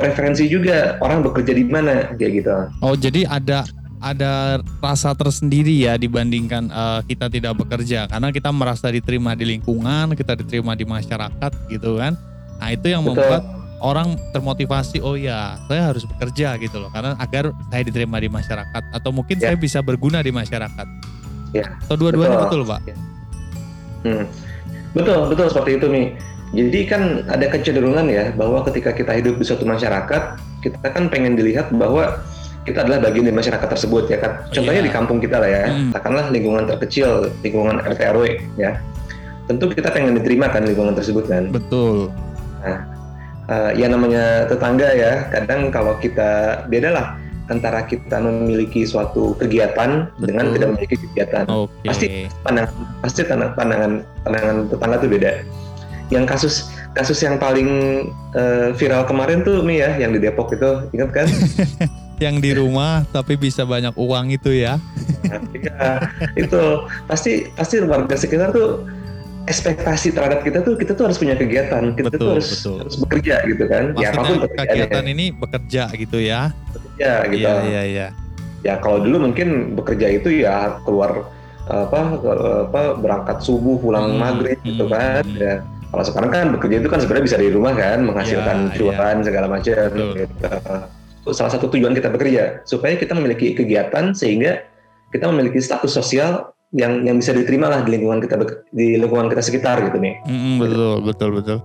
preferensi 0.00 0.48
juga 0.48 0.96
orang 1.04 1.20
bekerja 1.20 1.52
di 1.52 1.64
mana 1.68 2.16
kayak 2.16 2.32
gitu 2.40 2.50
oh 2.80 2.96
jadi 2.96 3.28
ada 3.28 3.68
ada 4.00 4.64
rasa 4.80 5.12
tersendiri 5.12 5.84
ya 5.84 6.00
dibandingkan 6.00 6.72
uh, 6.72 7.04
kita 7.04 7.28
tidak 7.28 7.52
bekerja 7.60 8.08
karena 8.08 8.32
kita 8.32 8.48
merasa 8.48 8.88
diterima 8.88 9.36
di 9.36 9.44
lingkungan 9.56 10.16
kita 10.16 10.40
diterima 10.40 10.72
di 10.72 10.88
masyarakat 10.88 11.52
gitu 11.68 12.00
kan 12.00 12.16
nah 12.56 12.68
itu 12.72 12.88
yang 12.88 13.04
Betul. 13.04 13.20
membuat 13.20 13.42
orang 13.80 14.16
termotivasi 14.32 15.04
oh 15.04 15.16
ya 15.16 15.56
saya 15.68 15.92
harus 15.92 16.04
bekerja 16.08 16.56
gitu 16.60 16.80
loh 16.80 16.88
karena 16.92 17.16
agar 17.20 17.52
saya 17.72 17.82
diterima 17.84 18.16
di 18.20 18.28
masyarakat 18.28 18.82
atau 18.92 19.10
mungkin 19.12 19.36
ya. 19.36 19.52
saya 19.52 19.56
bisa 19.56 19.80
berguna 19.84 20.24
di 20.24 20.32
masyarakat 20.32 20.86
ya 21.52 21.66
atau 21.84 21.96
dua-duanya 21.96 22.48
betul. 22.48 22.64
betul 22.64 22.72
pak 22.72 22.80
ya. 22.88 22.96
hmm. 24.08 24.24
betul 24.96 25.18
betul 25.28 25.46
seperti 25.52 25.72
itu 25.76 25.86
nih 25.92 26.06
jadi 26.50 26.80
kan 26.90 27.02
ada 27.30 27.46
kecenderungan 27.46 28.06
ya 28.10 28.34
bahwa 28.34 28.66
ketika 28.66 28.90
kita 28.90 29.14
hidup 29.14 29.38
di 29.38 29.44
suatu 29.46 29.62
masyarakat 29.62 30.22
kita 30.60 30.86
kan 30.90 31.06
pengen 31.06 31.38
dilihat 31.38 31.70
bahwa 31.70 32.18
kita 32.66 32.84
adalah 32.84 33.00
bagian 33.08 33.24
dari 33.30 33.36
masyarakat 33.36 33.68
tersebut 33.70 34.10
ya 34.10 34.18
kan 34.20 34.32
contohnya 34.52 34.82
yeah. 34.84 34.88
di 34.90 34.92
kampung 34.92 35.18
kita 35.22 35.40
lah 35.40 35.48
ya 35.48 35.64
hmm. 35.70 35.90
katakanlah 35.94 36.26
lingkungan 36.28 36.64
terkecil 36.68 37.32
lingkungan 37.40 37.80
RT 37.80 38.00
RW 38.12 38.24
ya 38.60 38.76
tentu 39.48 39.70
kita 39.72 39.88
pengen 39.90 40.18
diterima 40.18 40.52
kan 40.52 40.62
lingkungan 40.66 40.92
tersebut 40.92 41.24
kan 41.30 41.48
betul 41.48 42.12
nah 42.60 42.78
uh, 43.48 43.70
ya 43.72 43.88
namanya 43.88 44.44
tetangga 44.46 44.88
ya 44.92 45.12
kadang 45.32 45.72
kalau 45.72 45.96
kita 45.98 46.62
beda 46.68 46.92
lah 46.92 47.06
antara 47.50 47.82
kita 47.82 48.22
memiliki 48.22 48.86
suatu 48.86 49.34
kegiatan 49.34 50.06
Betul. 50.06 50.26
dengan 50.30 50.44
tidak 50.54 50.68
memiliki 50.70 50.96
kegiatan 51.02 51.44
okay. 51.50 51.88
pasti 51.90 52.06
pandangan 52.46 52.74
pasti 53.02 53.20
pandangan 53.26 53.92
pandangan 54.22 54.56
tetangga 54.70 54.96
itu 55.02 55.08
beda 55.10 55.30
yang 56.10 56.26
kasus 56.26 56.68
kasus 56.98 57.22
yang 57.22 57.38
paling 57.38 57.68
uh, 58.34 58.74
viral 58.74 59.06
kemarin 59.06 59.46
tuh 59.46 59.62
Mi 59.62 59.78
ya 59.78 59.94
yang 59.94 60.10
di 60.10 60.18
Depok 60.18 60.50
itu 60.54 60.90
ingat 60.94 61.10
kan? 61.14 61.26
Yang 62.20 62.36
di 62.44 62.50
rumah 62.52 63.08
tapi 63.16 63.32
bisa 63.32 63.64
banyak 63.64 63.96
uang 63.96 64.36
itu 64.36 64.52
ya. 64.52 64.76
Iya 65.56 66.04
itu. 66.36 66.84
Pasti 67.08 67.48
pasti 67.56 67.80
warga 67.80 68.12
sekitar 68.12 68.52
tuh 68.52 68.84
ekspektasi 69.48 70.12
terhadap 70.12 70.44
kita 70.44 70.60
tuh 70.60 70.76
kita 70.76 70.92
tuh 70.92 71.08
harus 71.08 71.16
punya 71.16 71.32
kegiatan. 71.32 71.96
Kita 71.96 72.12
betul, 72.12 72.20
tuh 72.20 72.28
harus 72.36 72.48
betul. 72.52 72.76
harus 72.84 72.96
bekerja 73.00 73.34
gitu 73.48 73.64
kan? 73.64 73.84
Ya, 73.96 74.12
Maksudnya 74.12 74.12
ya 74.12 74.36
apa 74.36 74.44
pun 74.44 74.52
kegiatan 74.52 75.04
ini 75.08 75.24
bekerja 75.32 75.82
gitu 75.96 76.18
ya? 76.20 76.40
Bekerja 76.76 77.10
gitu. 77.32 77.40
iya 77.40 77.54
iya 77.64 77.82
iya. 77.88 78.06
Ya 78.60 78.76
kalau 78.84 79.00
dulu 79.00 79.32
mungkin 79.32 79.72
bekerja 79.72 80.20
itu 80.20 80.44
ya 80.44 80.76
keluar 80.84 81.24
apa 81.72 82.20
apa 82.68 82.82
berangkat 83.00 83.40
subuh 83.40 83.80
pulang 83.80 84.12
hmm, 84.12 84.20
maghrib 84.20 84.58
hmm, 84.60 84.68
gitu 84.76 84.84
kan? 84.92 85.24
hmm. 85.24 85.40
ya 85.40 85.54
kalau 85.90 86.04
sekarang 86.06 86.30
kan 86.30 86.46
bekerja 86.54 86.76
itu 86.80 86.88
kan 86.88 86.98
sebenarnya 87.02 87.24
bisa 87.26 87.38
di 87.42 87.50
rumah 87.50 87.74
kan 87.74 87.98
menghasilkan 88.06 88.56
ya, 88.70 88.74
cuan 88.78 89.16
ya. 89.20 89.24
segala 89.26 89.46
macam 89.50 89.86
gitu. 90.14 91.34
salah 91.34 91.52
satu 91.52 91.66
tujuan 91.76 91.92
kita 91.92 92.08
bekerja 92.08 92.64
supaya 92.64 92.94
kita 92.96 93.12
memiliki 93.12 93.52
kegiatan 93.52 94.14
sehingga 94.14 94.64
kita 95.10 95.26
memiliki 95.28 95.58
status 95.58 95.90
sosial 95.90 96.54
yang 96.70 97.02
yang 97.02 97.18
bisa 97.18 97.34
diterima 97.34 97.66
lah 97.66 97.82
di 97.82 97.98
lingkungan 97.98 98.22
kita 98.22 98.38
di 98.70 98.94
lingkungan 98.94 99.26
kita 99.26 99.42
sekitar 99.42 99.82
gitu 99.82 99.98
nih. 99.98 100.22
Mm, 100.30 100.62
betul 100.62 100.96
betul 101.02 101.30
betul. 101.34 101.58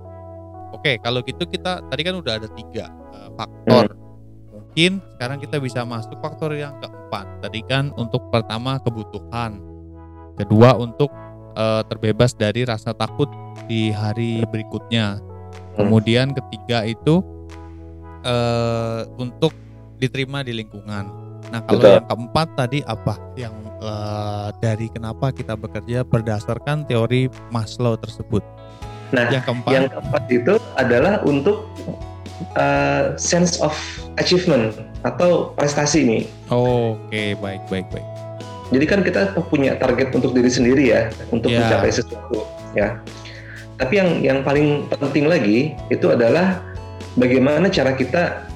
Oke 0.73 0.97
kalau 1.05 1.21
gitu 1.21 1.45
kita 1.45 1.85
tadi 1.85 2.01
kan 2.01 2.17
udah 2.17 2.41
ada 2.41 2.49
tiga 2.49 2.89
uh, 3.13 3.29
faktor. 3.37 3.93
Hmm. 3.93 4.01
Mungkin 4.49 4.91
sekarang 5.15 5.37
kita 5.39 5.57
bisa 5.61 5.85
masuk 5.85 6.17
faktor 6.19 6.57
yang 6.57 6.73
keempat. 6.81 7.25
Tadi 7.45 7.61
kan 7.69 7.93
untuk 7.95 8.27
pertama 8.33 8.81
kebutuhan, 8.81 9.61
kedua 10.41 10.73
untuk 10.75 11.13
uh, 11.55 11.81
terbebas 11.87 12.35
dari 12.35 12.67
rasa 12.67 12.93
takut 12.93 13.27
di 13.65 13.89
hari 13.89 14.43
berikutnya. 14.51 15.19
Hmm. 15.19 15.75
Kemudian 15.75 16.31
ketiga 16.31 16.83
itu 16.87 17.23
uh, 18.23 19.07
untuk 19.17 19.51
diterima 19.99 20.43
di 20.43 20.55
lingkungan. 20.55 21.07
Nah 21.49 21.61
kalau 21.65 21.81
Betul. 21.81 21.95
yang 21.95 22.07
keempat 22.09 22.47
tadi 22.57 22.79
apa 22.85 23.15
yang 23.39 23.55
uh, 23.79 24.49
dari 24.59 24.91
kenapa 24.91 25.31
kita 25.31 25.53
bekerja 25.55 26.03
berdasarkan 26.03 26.83
teori 26.89 27.31
Maslow 27.53 27.95
tersebut? 27.99 28.41
Nah 29.13 29.29
yang 29.29 29.43
keempat, 29.45 29.71
yang 29.71 29.87
keempat 29.87 30.23
itu 30.33 30.53
adalah 30.75 31.21
untuk 31.23 31.69
uh, 32.57 33.13
sense 33.15 33.61
of 33.61 33.75
achievement 34.17 34.73
atau 35.05 35.53
prestasi 35.53 36.01
nih. 36.01 36.23
Oh, 36.49 36.97
Oke, 36.97 37.13
okay. 37.13 37.29
baik, 37.37 37.61
baik, 37.69 37.87
baik. 37.93 38.14
Jadi 38.73 38.85
kan 38.89 38.99
kita 39.05 39.37
punya 39.45 39.77
target 39.77 40.09
untuk 40.15 40.33
diri 40.33 40.49
sendiri 40.49 40.89
ya, 40.89 41.13
untuk 41.29 41.53
yeah. 41.53 41.61
mencapai 41.65 41.91
sesuatu 41.93 42.49
ya. 42.73 42.97
Tapi 43.75 43.93
yang 43.99 44.09
yang 44.23 44.39
paling 44.41 44.87
penting 44.89 45.27
lagi 45.27 45.75
itu 45.91 46.07
adalah 46.09 46.63
bagaimana 47.19 47.67
cara 47.67 47.93
kita 47.93 48.47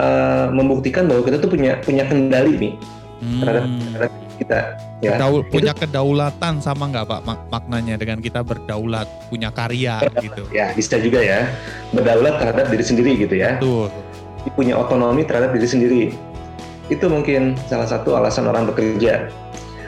uh, 0.00 0.48
membuktikan 0.50 1.04
bahwa 1.06 1.22
kita 1.22 1.36
tuh 1.38 1.52
punya 1.52 1.78
punya 1.84 2.08
kendali 2.08 2.54
nih 2.56 2.74
hmm. 3.20 3.40
terhadap, 3.44 3.64
terhadap 3.68 4.12
kita. 4.34 4.60
Ya. 5.04 5.10
Kedaul, 5.20 5.40
punya 5.52 5.72
itu, 5.76 5.82
kedaulatan 5.84 6.64
sama 6.64 6.88
nggak 6.88 7.04
pak 7.04 7.20
mak 7.28 7.38
maknanya 7.52 7.94
dengan 8.00 8.18
kita 8.24 8.40
berdaulat 8.40 9.06
punya 9.28 9.52
karya 9.52 10.00
gitu? 10.24 10.48
Ya 10.50 10.72
bisa 10.72 10.96
juga 10.96 11.20
ya 11.20 11.46
berdaulat 11.92 12.40
terhadap 12.40 12.66
diri 12.72 12.84
sendiri 12.84 13.10
gitu 13.20 13.34
ya. 13.36 13.60
Betul. 13.60 13.92
Punya 14.56 14.80
otonomi 14.80 15.28
terhadap 15.28 15.52
diri 15.52 15.68
sendiri. 15.68 16.02
Itu 16.92 17.08
mungkin 17.08 17.56
salah 17.68 17.88
satu 17.88 18.16
alasan 18.16 18.48
orang 18.48 18.68
bekerja. 18.68 19.32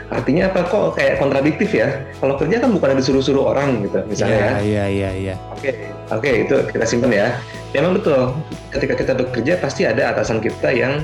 Artinya 0.07 0.47
apa? 0.47 0.63
Kok 0.63 0.95
kayak 0.95 1.19
kontradiktif 1.19 1.75
ya? 1.75 1.99
Kalau 2.23 2.39
kerja 2.39 2.63
kan 2.63 2.71
bukan 2.71 2.95
disuruh-suruh 2.95 3.51
orang 3.51 3.83
gitu 3.83 3.99
misalnya. 4.07 4.63
Ya 4.63 4.63
iya 4.63 4.85
iya 4.87 5.09
iya. 5.11 5.35
Oke 5.51 5.91
oke 6.07 6.31
itu 6.47 6.55
kita 6.71 6.85
simpan 6.87 7.11
ya. 7.11 7.27
Memang 7.75 7.99
betul 7.99 8.31
ketika 8.71 8.93
kita 8.95 9.13
bekerja 9.19 9.53
pasti 9.59 9.83
ada 9.83 10.15
atasan 10.15 10.39
kita 10.39 10.71
yang 10.71 11.03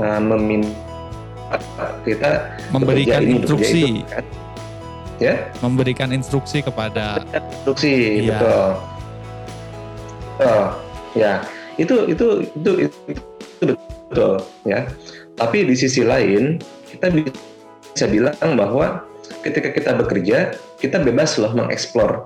uh, 0.00 0.20
meminta 0.24 0.72
kita 2.02 2.56
memberikan 2.72 3.20
ini, 3.22 3.38
instruksi. 3.38 3.82
itu, 4.00 4.08
kan? 4.08 4.24
ya? 5.20 5.34
Memberikan 5.60 6.08
instruksi 6.16 6.64
kepada 6.64 7.20
instruksi 7.28 8.24
ya. 8.24 8.40
betul. 8.40 8.68
Oh 10.40 10.66
ya. 11.12 11.32
Itu 11.76 12.08
itu 12.08 12.26
itu 12.56 12.70
itu, 12.88 12.90
itu 13.60 13.72
betul 14.14 14.38
ya 14.62 14.86
tapi 15.34 15.66
di 15.66 15.74
sisi 15.74 16.06
lain 16.06 16.62
kita 16.94 17.10
bisa 17.10 18.06
bilang 18.06 18.54
bahwa 18.54 19.02
ketika 19.44 19.68
kita 19.72 19.90
bekerja, 19.96 20.56
kita 20.80 21.00
bebas 21.00 21.36
loh 21.40 21.52
mengeksplor. 21.52 22.24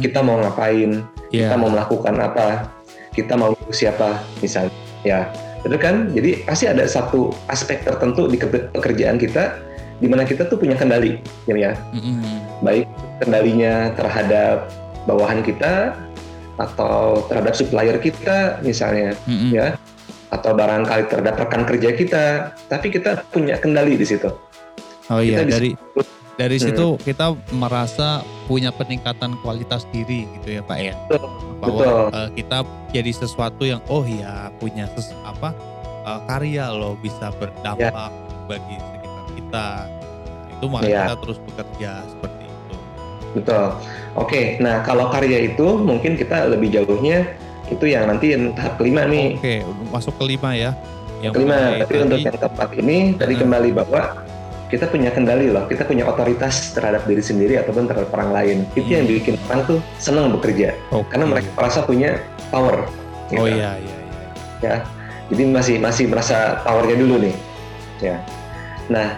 Kita 0.00 0.24
mau 0.24 0.40
ngapain, 0.40 1.04
yeah. 1.28 1.52
kita 1.52 1.54
mau 1.60 1.68
melakukan 1.68 2.16
apa, 2.16 2.70
kita 3.12 3.36
mau 3.36 3.52
siapa 3.68 4.24
misalnya. 4.40 4.72
Ya, 5.04 5.28
itu 5.66 5.76
kan. 5.76 6.08
Jadi 6.16 6.46
pasti 6.48 6.64
ada 6.70 6.86
satu 6.88 7.34
aspek 7.52 7.84
tertentu 7.84 8.30
di 8.30 8.40
pekerjaan 8.72 9.20
kita 9.20 9.60
di 10.00 10.08
mana 10.08 10.24
kita 10.24 10.48
tuh 10.48 10.56
punya 10.56 10.74
kendali, 10.74 11.20
ya. 11.44 11.54
ya. 11.54 11.72
Mm-hmm. 11.92 12.64
Baik 12.64 12.86
kendalinya 13.20 13.92
terhadap 13.94 14.72
bawahan 15.04 15.44
kita 15.44 15.92
atau 16.56 17.26
terhadap 17.28 17.52
supplier 17.52 17.96
kita 18.00 18.62
misalnya, 18.64 19.12
mm-hmm. 19.28 19.50
ya. 19.52 19.66
Atau 20.32 20.56
barangkali 20.56 21.12
terhadap 21.12 21.36
rekan 21.44 21.68
kerja 21.68 21.90
kita, 21.92 22.24
tapi 22.72 22.88
kita 22.88 23.20
punya 23.28 23.60
kendali 23.60 24.00
di 24.00 24.06
situ. 24.08 24.32
Oh 25.12 25.20
iya 25.20 25.44
dari 25.44 25.76
dari 26.40 26.56
hmm. 26.56 26.64
situ 26.64 26.86
kita 27.04 27.36
merasa 27.52 28.24
punya 28.48 28.72
peningkatan 28.72 29.36
kualitas 29.44 29.84
diri 29.92 30.24
gitu 30.40 30.58
ya 30.58 30.62
Pak 30.64 30.78
ya. 30.80 30.94
Betul. 31.08 31.28
Bahwa 31.60 31.78
Betul. 31.78 32.00
Uh, 32.16 32.28
kita 32.34 32.58
jadi 32.90 33.10
sesuatu 33.12 33.62
yang 33.68 33.80
oh 33.92 34.02
iya 34.08 34.48
punya 34.56 34.88
ses, 34.96 35.12
apa 35.22 35.52
uh, 36.08 36.20
karya 36.26 36.72
loh 36.72 36.96
bisa 36.98 37.30
berdampak 37.36 37.92
ya. 37.92 38.46
bagi 38.48 38.76
sekitar 38.80 39.24
kita. 39.36 39.68
Itu 40.58 40.64
makanya 40.70 40.90
ya. 40.90 41.02
kita 41.04 41.16
terus 41.22 41.38
bekerja 41.44 41.90
seperti 42.08 42.42
itu. 42.48 42.74
Betul. 43.36 43.66
Oke, 44.12 44.40
nah 44.60 44.84
kalau 44.84 45.08
karya 45.08 45.48
itu 45.52 45.66
mungkin 45.80 46.16
kita 46.16 46.48
lebih 46.52 46.68
jauhnya 46.72 47.24
itu 47.70 47.84
yang 47.86 48.10
nanti 48.10 48.34
yang 48.34 48.50
tahap 48.56 48.80
kelima 48.80 49.06
nih. 49.06 49.38
Oke, 49.38 49.54
masuk 49.92 50.14
kelima 50.18 50.56
ya. 50.56 50.70
Yang 51.22 51.32
kelima, 51.38 51.58
tapi 51.78 51.92
tadi, 51.94 52.02
untuk 52.02 52.18
yang 52.18 52.38
keempat 52.40 52.70
ini 52.82 52.96
tadi 53.14 53.34
kembali 53.38 53.70
bahwa 53.78 54.02
kita 54.72 54.88
punya 54.88 55.12
kendali 55.12 55.52
loh, 55.52 55.68
kita 55.68 55.84
punya 55.84 56.08
otoritas 56.08 56.74
terhadap 56.74 57.04
diri 57.04 57.22
sendiri 57.22 57.60
ataupun 57.60 57.86
terhadap 57.86 58.10
orang 58.16 58.30
lain. 58.32 58.56
Itu 58.74 58.88
hmm. 58.88 58.96
yang 58.98 59.06
bikin 59.06 59.34
orang 59.46 59.60
tuh 59.68 59.78
senang 60.02 60.34
bekerja, 60.34 60.74
okay. 60.90 61.06
karena 61.14 61.26
mereka 61.28 61.48
merasa 61.54 61.78
punya 61.84 62.18
power. 62.50 62.88
Gitu. 63.30 63.38
Oh 63.38 63.46
iya 63.46 63.78
iya 63.78 63.96
iya. 63.96 64.28
Ya, 64.62 64.74
jadi 65.30 65.42
masih 65.52 65.76
masih 65.78 66.04
merasa 66.10 66.58
powernya 66.66 66.96
dulu 66.98 67.14
nih. 67.22 67.34
Ya. 68.02 68.16
Nah, 68.90 69.14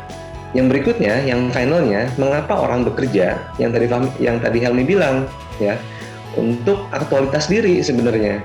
yang 0.52 0.68
berikutnya, 0.68 1.24
yang 1.24 1.48
finalnya, 1.50 2.06
mengapa 2.20 2.54
orang 2.54 2.84
bekerja? 2.84 3.40
Yang 3.56 3.70
tadi 3.74 3.86
yang 4.20 4.36
tadi 4.38 4.58
Helmi 4.60 4.84
bilang, 4.84 5.24
ya, 5.56 5.74
untuk 6.34 6.86
aktualitas 6.90 7.46
diri 7.48 7.80
sebenarnya, 7.80 8.42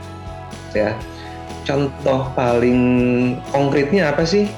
ya. 0.73 0.95
Contoh 1.67 2.33
paling 2.33 2.81
konkretnya 3.53 4.09
apa 4.09 4.25
sih? 4.25 4.49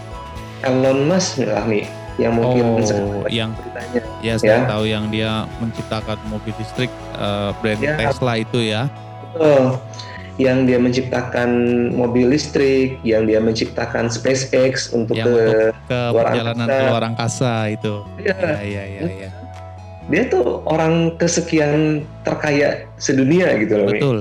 Elon 0.61 1.09
Musk 1.09 1.41
lah 1.41 1.65
nih 1.65 1.83
yang 2.21 2.37
mungkin 2.37 2.63
oh, 2.77 3.25
yang 3.31 3.49
beritanya. 3.57 4.01
Ya, 4.21 4.33
saya 4.37 4.61
ya. 4.61 4.69
tahu 4.69 4.83
yang 4.85 5.09
dia 5.09 5.49
menciptakan 5.57 6.17
mobil 6.29 6.53
listrik 6.59 6.91
uh, 7.17 7.49
brand 7.59 7.81
ya. 7.81 7.97
Tesla 7.97 8.33
itu 8.37 8.59
ya. 8.61 8.85
Betul. 9.33 9.79
Yang 10.39 10.57
dia 10.69 10.77
menciptakan 10.81 11.49
mobil 11.93 12.25
listrik, 12.33 12.97
yang 13.05 13.29
dia 13.29 13.37
menciptakan 13.41 14.09
SpaceX 14.09 14.89
untuk 14.93 15.13
yang 15.17 15.29
ke, 15.29 15.37
untuk 15.37 15.75
ke 15.85 15.99
luar 16.13 16.23
perjalanan 16.29 16.65
angkasa. 16.65 16.77
ke 16.77 16.89
luar 16.89 17.03
angkasa 17.03 17.53
itu. 17.69 17.95
Iya, 18.21 18.39
iya, 18.63 18.83
iya, 18.85 19.01
ya, 19.01 19.13
ya. 19.27 19.31
Dia 20.11 20.27
tuh 20.27 20.59
orang 20.67 21.15
kesekian 21.15 22.03
terkaya 22.27 22.83
sedunia 22.99 23.55
gitu 23.57 23.79
loh. 23.79 23.89
Betul. 23.89 24.17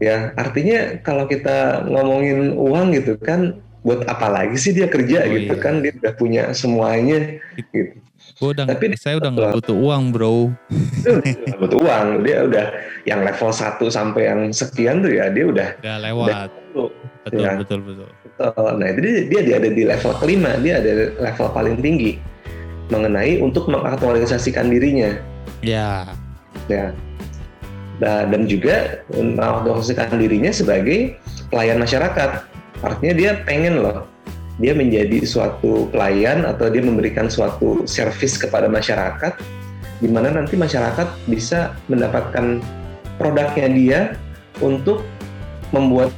Ya, 0.00 0.32
artinya 0.40 0.96
kalau 1.04 1.28
kita 1.28 1.84
ngomongin 1.84 2.56
uang 2.56 2.96
gitu 2.96 3.20
kan 3.20 3.60
buat 3.84 4.04
apa 4.08 4.28
lagi 4.32 4.56
sih 4.60 4.72
dia 4.76 4.88
kerja 4.88 5.24
oh, 5.24 5.32
gitu 5.32 5.56
iya. 5.56 5.60
kan 5.60 5.80
dia 5.80 5.92
udah 5.92 6.14
punya 6.16 6.42
semuanya 6.56 7.40
gitu. 7.72 7.96
Udah, 8.40 8.64
Tapi 8.64 8.96
saya 8.96 9.20
udah 9.20 9.30
nggak 9.36 9.52
butuh 9.60 9.76
uang 9.76 10.02
bro. 10.16 10.48
butuh 11.60 11.78
uang, 11.84 12.24
dia 12.24 12.48
udah 12.48 12.66
yang 13.04 13.20
level 13.20 13.52
1 13.52 13.76
sampai 13.92 14.32
yang 14.32 14.40
sekian 14.48 15.04
tuh 15.04 15.12
ya 15.12 15.28
dia 15.28 15.44
udah. 15.44 15.68
Udah 15.84 15.96
lewat. 16.00 16.28
Udah, 16.28 16.40
betul, 17.28 17.40
ya. 17.44 17.52
betul 17.60 17.78
betul 17.84 18.08
betul. 18.08 18.72
Nah 18.80 18.86
itu 18.88 19.00
dia, 19.04 19.20
dia 19.28 19.40
dia 19.44 19.56
ada 19.60 19.68
di 19.68 19.82
level 19.84 20.12
kelima, 20.16 20.56
dia 20.64 20.80
ada 20.80 20.92
level 21.20 21.48
paling 21.52 21.76
tinggi 21.84 22.16
mengenai 22.90 23.38
untuk 23.40 23.70
mengaktualisasikan 23.70 24.68
dirinya. 24.68 25.16
Ya. 25.62 26.10
Ya. 26.66 26.92
Nah, 28.02 28.26
dan 28.26 28.48
juga 28.50 29.04
mengaktualisasikan 29.12 30.18
dirinya 30.18 30.50
sebagai 30.50 31.18
pelayan 31.52 31.82
masyarakat 31.82 32.50
Artinya 32.80 33.12
dia 33.12 33.30
pengen 33.44 33.84
loh, 33.84 34.08
dia 34.56 34.72
menjadi 34.72 35.20
suatu 35.24 35.88
pelayan 35.92 36.48
atau 36.48 36.72
dia 36.72 36.80
memberikan 36.80 37.28
suatu 37.28 37.84
service 37.84 38.40
kepada 38.40 38.72
masyarakat, 38.72 39.36
di 40.00 40.08
mana 40.08 40.32
nanti 40.32 40.56
masyarakat 40.56 41.08
bisa 41.28 41.76
mendapatkan 41.92 42.64
produknya 43.20 43.68
dia 43.68 44.00
untuk 44.64 45.04
membuat 45.76 46.08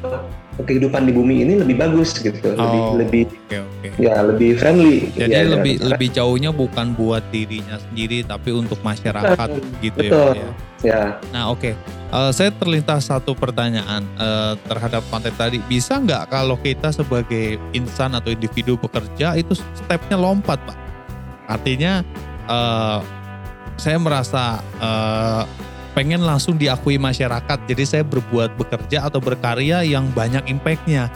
kehidupan 0.60 1.08
di 1.08 1.12
bumi 1.16 1.48
ini 1.48 1.56
lebih 1.56 1.80
bagus 1.80 2.12
gitu, 2.20 2.36
oh, 2.36 2.56
lebih 2.60 2.82
lebih 3.00 3.22
okay, 3.48 3.60
okay. 3.64 3.90
ya 3.96 4.20
lebih 4.20 4.60
friendly. 4.60 5.08
Jadi 5.16 5.32
ya, 5.32 5.48
lebih 5.48 5.74
ya. 5.80 5.86
lebih 5.96 6.08
jauhnya 6.12 6.50
bukan 6.52 6.92
buat 6.92 7.24
dirinya 7.32 7.80
sendiri 7.80 8.20
tapi 8.28 8.52
untuk 8.52 8.76
masyarakat 8.84 9.48
betul, 9.48 9.80
gitu 9.80 10.00
ya, 10.04 10.12
betul. 10.12 10.32
ya. 10.36 10.50
Ya. 10.82 11.02
Nah 11.30 11.54
oke, 11.54 11.62
okay. 11.62 11.74
uh, 12.10 12.28
eh, 12.28 12.30
saya 12.34 12.50
terlintas 12.50 13.06
satu 13.06 13.38
pertanyaan 13.38 14.02
uh, 14.18 14.58
terhadap 14.66 15.06
konten 15.08 15.30
tadi. 15.38 15.62
Bisa 15.70 15.96
nggak 16.02 16.28
kalau 16.28 16.58
kita 16.58 16.90
sebagai 16.90 17.56
insan 17.70 18.18
atau 18.18 18.34
individu 18.34 18.74
bekerja 18.74 19.38
itu 19.38 19.54
stepnya 19.54 20.18
lompat, 20.18 20.58
pak? 20.66 20.76
Artinya 21.46 22.02
uh, 22.50 22.98
saya 23.78 23.98
merasa 24.02 24.58
uh, 24.82 25.46
pengen 25.92 26.24
langsung 26.24 26.56
diakui 26.56 26.96
masyarakat. 26.96 27.58
Jadi 27.68 27.84
saya 27.84 28.04
berbuat 28.04 28.56
bekerja 28.56 29.08
atau 29.08 29.20
berkarya 29.20 29.84
yang 29.84 30.08
banyak 30.12 30.44
impactnya. 30.48 31.12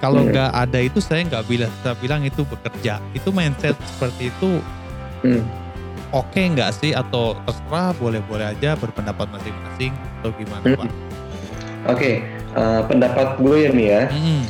Kalau 0.00 0.24
hmm. 0.24 0.32
nggak 0.32 0.50
hmm. 0.54 0.62
ada 0.64 0.78
itu 0.80 0.98
saya 0.98 1.26
nggak 1.28 1.44
bisa 1.44 1.92
bilang 2.00 2.24
itu 2.24 2.46
bekerja. 2.46 2.98
Itu 3.12 3.34
mindset 3.34 3.76
seperti 3.84 4.32
itu 4.32 4.62
hmm. 5.24 5.44
oke 6.10 6.28
okay 6.32 6.44
nggak 6.52 6.70
sih 6.74 6.92
atau 6.96 7.36
terserah 7.44 7.92
boleh-boleh 7.96 8.56
aja 8.56 8.74
berpendapat 8.76 9.28
masing-masing 9.30 9.92
atau 10.20 10.30
gimana 10.36 10.64
hmm. 10.64 10.78
pak? 10.78 10.88
Oke, 11.88 11.96
okay. 11.96 12.14
uh, 12.52 12.60
eh, 12.60 12.80
pendapat 12.92 13.28
gue 13.40 13.56
ya 13.64 13.70
nih 13.72 13.88
ya. 13.88 14.02
Hmm. 14.12 14.42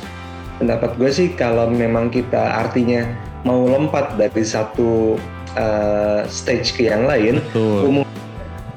Pendapat 0.60 0.90
gue 0.98 1.10
sih 1.14 1.28
kalau 1.38 1.70
memang 1.70 2.10
kita 2.10 2.66
artinya 2.66 3.06
mau 3.46 3.64
lompat 3.64 4.18
dari 4.18 4.44
satu 4.44 5.16
uh, 5.56 6.20
stage 6.26 6.74
ke 6.76 6.90
yang 6.90 7.06
lain, 7.06 7.40
umum 7.56 8.04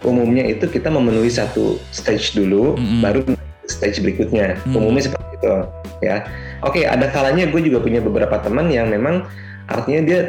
umumnya 0.04 0.44
itu 0.46 0.68
kita 0.68 0.92
memenuhi 0.92 1.32
satu 1.32 1.80
stage 1.90 2.36
dulu, 2.36 2.76
mm 2.76 2.84
-hmm. 2.84 3.00
baru 3.02 3.20
stage 3.66 4.00
berikutnya. 4.04 4.60
Mm 4.60 4.64
-hmm. 4.64 4.78
Umumnya 4.78 5.04
seperti 5.10 5.30
itu, 5.40 5.56
ya. 6.04 6.28
Oke, 6.64 6.88
ada 6.88 7.12
kalanya 7.12 7.48
gue 7.50 7.62
juga 7.64 7.84
punya 7.84 8.00
beberapa 8.00 8.40
teman 8.40 8.72
yang 8.72 8.88
memang 8.88 9.28
artinya 9.68 10.04
dia 10.04 10.20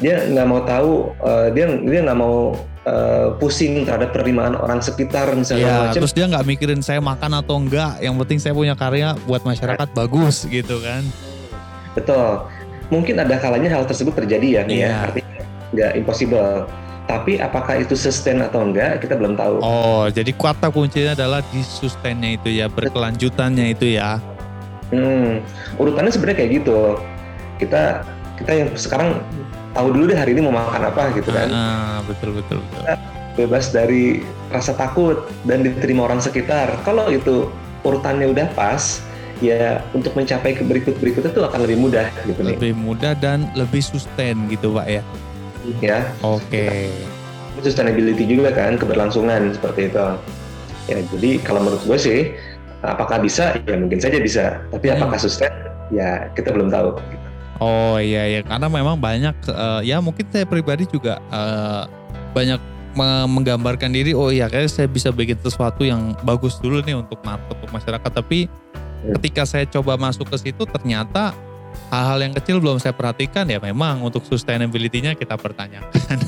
dia 0.00 0.24
nggak 0.24 0.46
mau 0.48 0.60
tahu, 0.64 1.12
uh, 1.20 1.52
dia 1.52 1.68
dia 1.84 2.00
nggak 2.00 2.18
mau 2.18 2.56
uh, 2.88 3.36
pusing 3.36 3.84
terhadap 3.84 4.16
penerimaan 4.16 4.56
orang 4.56 4.80
sekitar 4.80 5.28
misalnya 5.36 5.68
ya, 5.68 5.76
macam. 5.84 5.96
Terus 6.00 6.12
dia 6.16 6.24
nggak 6.28 6.46
mikirin 6.48 6.80
saya 6.80 7.00
makan 7.04 7.36
atau 7.36 7.60
enggak, 7.60 8.00
yang 8.00 8.16
penting 8.24 8.40
saya 8.40 8.56
punya 8.56 8.72
karya 8.72 9.12
buat 9.28 9.44
masyarakat 9.44 9.88
nah. 9.92 9.96
bagus 9.96 10.48
gitu 10.48 10.80
kan. 10.80 11.04
Betul. 11.92 12.48
Mungkin 12.90 13.22
ada 13.22 13.38
kalanya 13.38 13.78
hal 13.78 13.84
tersebut 13.86 14.16
terjadi 14.16 14.60
ya, 14.60 14.62
nih 14.66 14.78
ya. 14.88 14.92
Artinya 15.06 15.36
nggak 15.70 15.92
impossible 16.02 16.66
tapi 17.10 17.42
apakah 17.42 17.82
itu 17.82 17.98
sustain 17.98 18.38
atau 18.38 18.62
enggak 18.62 19.02
kita 19.02 19.18
belum 19.18 19.34
tahu. 19.34 19.58
Oh, 19.58 20.06
jadi 20.06 20.30
kata 20.30 20.70
kuncinya 20.70 21.18
adalah 21.18 21.42
di 21.50 21.58
sustainnya 21.66 22.38
itu 22.38 22.54
ya, 22.54 22.70
berkelanjutannya 22.70 23.74
itu 23.74 23.98
ya. 23.98 24.22
Hmm, 24.94 25.42
urutannya 25.74 26.14
sebenarnya 26.14 26.38
kayak 26.38 26.50
gitu. 26.62 26.94
Kita 27.58 28.06
kita 28.38 28.52
yang 28.54 28.70
sekarang 28.78 29.18
tahu 29.74 29.90
dulu 29.90 30.14
deh 30.14 30.18
hari 30.18 30.38
ini 30.38 30.46
mau 30.46 30.54
makan 30.54 30.86
apa 30.86 31.10
gitu 31.18 31.34
kan. 31.34 31.50
Ah, 31.50 31.98
betul 32.06 32.38
betul 32.38 32.62
betul. 32.62 32.78
Kita 32.78 32.94
bebas 33.34 33.74
dari 33.74 34.22
rasa 34.54 34.78
takut 34.78 35.26
dan 35.50 35.66
diterima 35.66 36.06
orang 36.06 36.22
sekitar. 36.22 36.78
Kalau 36.86 37.10
itu 37.10 37.50
urutannya 37.82 38.30
udah 38.30 38.54
pas, 38.54 39.02
ya 39.42 39.82
untuk 39.98 40.14
mencapai 40.14 40.54
ke 40.54 40.62
berikut 40.62 40.94
berikutnya 41.02 41.34
itu 41.34 41.42
akan 41.42 41.58
lebih 41.66 41.78
mudah 41.90 42.06
gitu 42.22 42.38
nih. 42.38 42.54
Lebih 42.54 42.74
mudah 42.78 43.18
dan 43.18 43.50
lebih 43.58 43.82
sustain 43.82 44.46
gitu 44.46 44.78
pak 44.78 44.86
ya 44.86 45.02
ya. 45.80 46.08
Oke. 46.24 46.40
Okay. 46.48 46.88
Sustainability 47.60 48.24
juga 48.24 48.54
kan, 48.56 48.80
keberlangsungan 48.80 49.52
seperti 49.52 49.92
itu. 49.92 50.06
Ya, 50.88 50.98
jadi 51.12 51.30
kalau 51.44 51.60
menurut 51.60 51.82
gue 51.84 51.98
sih, 52.00 52.20
apakah 52.80 53.20
bisa? 53.20 53.56
Ya 53.68 53.76
mungkin 53.76 54.00
saja 54.00 54.16
bisa. 54.16 54.64
Tapi 54.72 54.86
hmm. 54.88 54.96
apakah 54.96 55.18
sustain? 55.20 55.52
Ya 55.92 56.30
kita 56.32 56.54
belum 56.54 56.72
tahu. 56.72 56.96
Oh 57.60 58.00
iya 58.00 58.24
iya, 58.24 58.40
karena 58.40 58.72
memang 58.72 58.96
banyak 58.96 59.36
uh, 59.52 59.84
ya 59.84 60.00
mungkin 60.00 60.24
saya 60.32 60.48
pribadi 60.48 60.88
juga 60.88 61.20
uh, 61.28 61.84
banyak 62.32 62.56
menggambarkan 62.96 63.94
diri 63.94 64.18
oh 64.18 64.34
iya 64.34 64.50
kayak 64.50 64.66
saya 64.66 64.90
bisa 64.90 65.14
bikin 65.14 65.38
sesuatu 65.38 65.86
yang 65.86 66.18
bagus 66.26 66.58
dulu 66.58 66.82
nih 66.82 66.98
untuk 66.98 67.22
market 67.22 67.54
untuk 67.54 67.70
masyarakat 67.70 68.10
tapi 68.10 68.50
hmm. 68.50 69.14
ketika 69.18 69.46
saya 69.46 69.64
coba 69.70 69.94
masuk 69.94 70.26
ke 70.26 70.50
situ 70.50 70.66
ternyata 70.66 71.30
hal-hal 71.90 72.18
yang 72.22 72.34
kecil 72.38 72.62
belum 72.62 72.78
saya 72.78 72.94
perhatikan 72.94 73.44
ya 73.50 73.58
memang 73.58 74.00
untuk 74.00 74.22
sustainability-nya 74.22 75.18
kita 75.18 75.34
pertanyakan. 75.34 75.90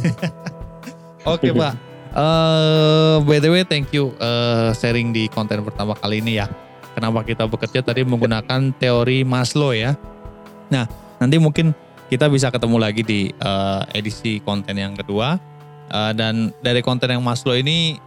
Oke 1.22 1.48
okay, 1.48 1.50
Pak, 1.54 1.74
uh, 2.18 3.22
by 3.22 3.38
the 3.38 3.46
way 3.46 3.62
thank 3.62 3.94
you 3.94 4.10
uh, 4.18 4.74
sharing 4.74 5.14
di 5.14 5.30
konten 5.30 5.62
pertama 5.62 5.94
kali 5.94 6.18
ini 6.18 6.42
ya. 6.42 6.50
Kenapa 6.92 7.24
kita 7.24 7.48
bekerja 7.48 7.80
tadi 7.80 8.02
menggunakan 8.04 8.74
teori 8.76 9.22
Maslow 9.22 9.72
ya. 9.72 9.94
Nah 10.68 10.84
nanti 11.22 11.38
mungkin 11.38 11.72
kita 12.10 12.28
bisa 12.28 12.50
ketemu 12.52 12.76
lagi 12.76 13.00
di 13.06 13.20
uh, 13.40 13.86
edisi 13.94 14.42
konten 14.42 14.76
yang 14.76 14.98
kedua. 14.98 15.38
Uh, 15.92 16.12
dan 16.16 16.50
dari 16.60 16.82
konten 16.82 17.08
yang 17.08 17.22
Maslow 17.22 17.54
ini 17.54 18.02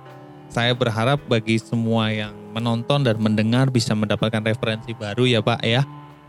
saya 0.51 0.75
berharap 0.75 1.24
bagi 1.25 1.58
semua 1.58 2.12
yang 2.12 2.36
menonton 2.54 3.04
dan 3.04 3.20
mendengar 3.20 3.68
bisa 3.72 3.92
mendapatkan 3.98 4.39
referensi 4.44 4.96
baru 4.96 5.27
ya 5.27 5.39
Pak 5.44 5.60
ya 5.65 5.84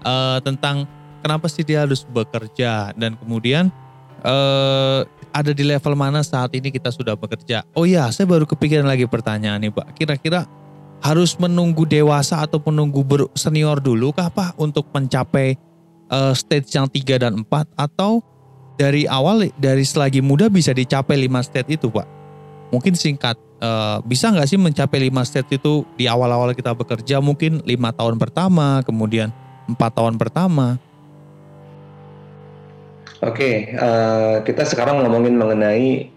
uh, 0.04 0.38
tentang 0.44 0.84
kenapa 1.24 1.46
sih 1.48 1.64
dia 1.64 1.86
harus 1.86 2.04
bekerja 2.04 2.92
dan 2.94 3.16
kemudian 3.16 3.72
uh, 4.26 5.02
ada 5.36 5.52
di 5.52 5.64
level 5.66 5.92
mana 5.92 6.24
saat 6.24 6.52
ini 6.56 6.72
kita 6.72 6.88
sudah 6.88 7.12
bekerja. 7.12 7.66
Oh 7.76 7.84
ya, 7.84 8.08
saya 8.08 8.24
baru 8.24 8.48
kepikiran 8.48 8.88
lagi 8.88 9.04
pertanyaan 9.04 9.60
nih 9.60 9.72
Pak. 9.72 9.92
Kira-kira 9.92 10.48
harus 11.04 11.36
menunggu 11.36 11.84
dewasa 11.84 12.40
atau 12.40 12.56
menunggu 12.64 13.04
senior 13.36 13.78
dulu 13.84 14.16
kah 14.16 14.32
Pak 14.32 14.56
untuk 14.56 14.88
mencapai 14.96 15.60
uh, 16.08 16.32
stage 16.32 16.72
yang 16.72 16.88
3 16.88 17.22
dan 17.22 17.32
4 17.44 17.46
atau 17.76 18.24
dari 18.80 19.04
awal 19.08 19.48
dari 19.56 19.84
selagi 19.84 20.24
muda 20.24 20.48
bisa 20.48 20.72
dicapai 20.72 21.28
5 21.28 21.48
stage 21.52 21.76
itu 21.76 21.92
Pak? 21.92 22.08
Mungkin 22.72 22.96
singkat, 22.96 23.36
uh, 23.60 24.00
bisa 24.02 24.32
nggak 24.32 24.48
sih 24.48 24.58
mencapai 24.58 25.12
5 25.12 25.28
stage 25.28 25.60
itu 25.60 25.84
di 26.00 26.08
awal-awal 26.08 26.56
kita 26.56 26.72
bekerja 26.72 27.20
mungkin 27.20 27.60
lima 27.62 27.92
tahun 27.92 28.16
pertama, 28.16 28.80
kemudian 28.82 29.30
empat 29.66 29.90
tahun 29.94 30.14
pertama? 30.16 30.78
Oke, 33.24 33.72
uh, 33.74 34.44
kita 34.44 34.68
sekarang 34.68 35.00
ngomongin 35.00 35.34
mengenai 35.40 36.12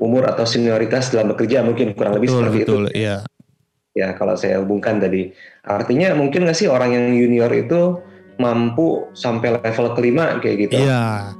umur 0.00 0.24
atau 0.30 0.48
senioritas 0.48 1.12
dalam 1.12 1.34
bekerja 1.34 1.60
mungkin 1.60 1.92
kurang 1.92 2.16
lebih 2.16 2.32
betul, 2.32 2.38
seperti 2.40 2.58
betul, 2.64 2.82
itu. 2.88 2.96
Iya. 2.96 3.16
Ya, 3.90 4.08
kalau 4.14 4.38
saya 4.38 4.62
hubungkan 4.62 5.02
tadi, 5.02 5.34
artinya 5.66 6.14
mungkin 6.14 6.46
nggak 6.46 6.56
sih 6.56 6.70
orang 6.70 6.94
yang 6.94 7.06
junior 7.10 7.50
itu 7.50 7.98
mampu 8.40 9.10
sampai 9.12 9.60
level 9.60 9.92
kelima 9.98 10.38
kayak 10.40 10.70
gitu? 10.70 10.80
Iya. 10.80 11.34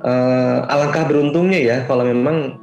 Uh, 0.00 0.64
alangkah 0.70 1.04
beruntungnya 1.04 1.60
ya 1.60 1.76
kalau 1.84 2.08
memang 2.08 2.56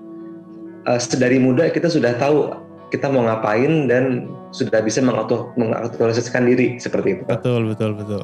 uh, 0.89 0.97
sedari 0.97 1.37
muda 1.37 1.69
kita 1.69 1.85
sudah 1.85 2.17
tahu 2.17 2.49
kita 2.87 3.11
mau 3.11 3.27
ngapain 3.27 3.91
dan 3.91 4.31
sudah 4.55 4.79
bisa 4.79 5.03
mengaktualisasikan 5.03 6.47
diri 6.47 6.79
seperti 6.79 7.19
itu. 7.19 7.23
Betul, 7.27 7.75
betul, 7.75 7.91
betul. 7.99 8.23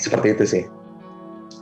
Seperti 0.00 0.28
itu 0.32 0.44
sih. 0.48 0.64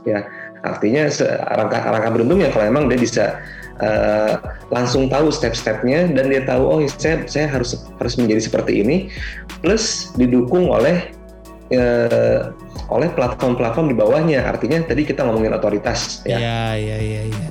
Ya, 0.07 0.25
Artinya 0.61 1.09
rangka 1.57 1.89
rangka 1.89 2.09
beruntung 2.13 2.37
ya 2.37 2.53
kalau 2.53 2.69
emang 2.69 2.85
dia 2.85 2.99
bisa 3.01 3.41
uh, 3.81 4.37
langsung 4.69 5.09
tahu 5.09 5.33
step-stepnya 5.33 6.05
dan 6.13 6.29
dia 6.29 6.45
tahu 6.45 6.61
oh 6.61 6.79
saya 6.85 7.25
saya 7.25 7.49
harus 7.49 7.73
harus 7.97 8.13
menjadi 8.21 8.45
seperti 8.45 8.85
ini 8.85 9.09
plus 9.65 10.13
didukung 10.13 10.69
oleh 10.69 11.09
uh, 11.73 12.53
oleh 12.93 13.09
platform-platform 13.17 13.89
di 13.89 13.95
bawahnya. 13.97 14.45
Artinya 14.45 14.85
tadi 14.85 15.01
kita 15.01 15.25
ngomongin 15.25 15.57
otoritas 15.57 16.21
ya. 16.29 16.37
Iya, 16.37 16.61
iya, 16.77 16.97
iya, 17.01 17.21
iya. 17.33 17.49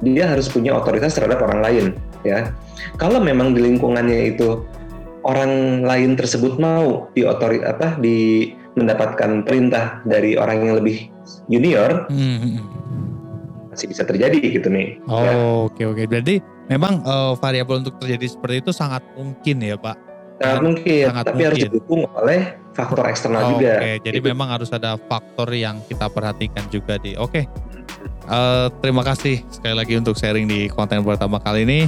Dia 0.00 0.24
harus 0.32 0.48
punya 0.48 0.72
otoritas 0.72 1.20
terhadap 1.20 1.44
orang 1.44 1.60
lain 1.60 1.84
ya. 2.24 2.48
Kalau 2.96 3.18
memang 3.22 3.54
di 3.54 3.60
lingkungannya 3.62 4.34
itu 4.34 4.62
orang 5.26 5.84
lain 5.84 6.16
tersebut 6.16 6.56
mau 6.56 7.10
di 7.12 7.26
otori 7.26 7.60
apa 7.62 7.98
di 8.00 8.50
mendapatkan 8.78 9.42
perintah 9.42 10.00
dari 10.06 10.38
orang 10.38 10.62
yang 10.62 10.74
lebih 10.78 11.10
junior 11.50 12.06
hmm. 12.08 12.62
masih 13.74 13.90
bisa 13.90 14.06
terjadi 14.06 14.38
gitu 14.38 14.70
nih. 14.70 14.96
Oh 15.10 15.20
ya. 15.20 15.32
oke 15.68 15.82
oke. 15.82 16.02
Berarti 16.06 16.38
memang 16.70 17.02
uh, 17.02 17.34
variabel 17.34 17.82
untuk 17.82 17.98
terjadi 17.98 18.26
seperti 18.30 18.62
itu 18.62 18.70
sangat 18.70 19.02
mungkin 19.18 19.56
ya 19.60 19.76
Pak. 19.76 19.96
Sangat 20.38 20.60
mungkin, 20.62 21.04
sangat 21.10 21.24
tapi 21.26 21.34
mungkin. 21.34 21.48
harus 21.50 21.62
didukung 21.66 22.00
oleh 22.14 22.40
faktor 22.78 23.04
eksternal 23.10 23.42
oh, 23.42 23.48
juga. 23.58 23.74
Oke, 23.82 23.92
jadi 24.06 24.18
gitu. 24.22 24.30
memang 24.30 24.48
harus 24.54 24.70
ada 24.70 24.94
faktor 25.10 25.50
yang 25.50 25.82
kita 25.90 26.06
perhatikan 26.06 26.62
juga 26.70 26.94
di. 27.02 27.18
Oke, 27.18 27.42
okay. 27.42 27.44
uh, 28.30 28.38
eh, 28.38 28.66
terima 28.78 29.02
kasih 29.02 29.42
sekali 29.50 29.74
lagi 29.74 29.98
untuk 29.98 30.14
sharing 30.14 30.46
di 30.46 30.70
konten 30.70 31.02
pertama 31.02 31.42
kali 31.42 31.66
ini. 31.66 31.80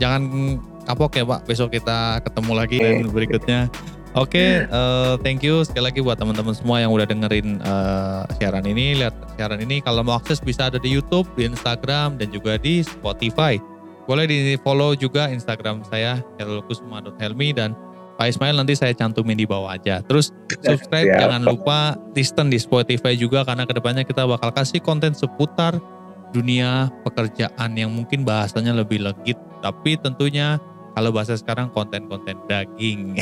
Jangan 0.00 0.22
kapok 0.88 1.12
ya 1.20 1.24
Pak, 1.28 1.40
besok 1.44 1.76
kita 1.76 2.24
ketemu 2.24 2.52
lagi 2.56 2.78
okay. 2.80 3.04
berikutnya. 3.06 3.60
Oke, 4.18 4.42
okay, 4.42 4.50
uh, 4.74 5.14
eh, 5.14 5.14
thank 5.22 5.38
you 5.46 5.62
sekali 5.62 5.86
lagi 5.86 6.02
buat 6.02 6.18
teman-teman 6.18 6.50
semua 6.50 6.82
yang 6.82 6.90
udah 6.90 7.06
dengerin 7.06 7.62
uh, 7.62 8.26
siaran 8.42 8.66
ini, 8.66 8.98
lihat 8.98 9.14
siaran 9.38 9.62
ini. 9.62 9.78
Kalau 9.78 10.02
mau 10.02 10.18
akses 10.18 10.42
bisa 10.42 10.66
ada 10.66 10.82
di 10.82 10.90
YouTube, 10.90 11.30
di 11.38 11.46
Instagram, 11.46 12.18
dan 12.18 12.26
juga 12.34 12.58
di 12.58 12.82
Spotify. 12.82 13.54
Boleh 14.10 14.26
di 14.26 14.58
follow 14.66 14.98
juga 14.98 15.30
Instagram 15.30 15.86
saya 15.86 16.18
helkusma.helmi 16.42 17.54
dan 17.54 17.78
Pak 18.18 18.34
Ismail 18.34 18.58
nanti 18.58 18.74
saya 18.74 18.90
cantumin 18.98 19.38
di 19.38 19.46
bawah 19.46 19.78
aja. 19.78 20.02
Terus 20.02 20.34
subscribe, 20.58 21.06
ya. 21.06 21.30
jangan 21.30 21.46
lupa 21.46 21.94
listen 22.18 22.50
di 22.50 22.58
Spotify 22.58 23.14
juga 23.14 23.46
karena 23.46 23.62
ke 23.62 23.78
depannya 23.78 24.02
kita 24.02 24.26
bakal 24.26 24.50
kasih 24.50 24.82
konten 24.82 25.14
seputar 25.14 25.78
dunia 26.30 26.88
pekerjaan 27.02 27.70
yang 27.74 27.90
mungkin 27.90 28.22
bahasanya 28.22 28.74
lebih 28.74 29.02
legit, 29.02 29.36
tapi 29.60 29.98
tentunya 29.98 30.58
kalau 30.94 31.10
bahasa 31.14 31.38
sekarang 31.38 31.70
konten-konten 31.70 32.38
daging. 32.46 33.14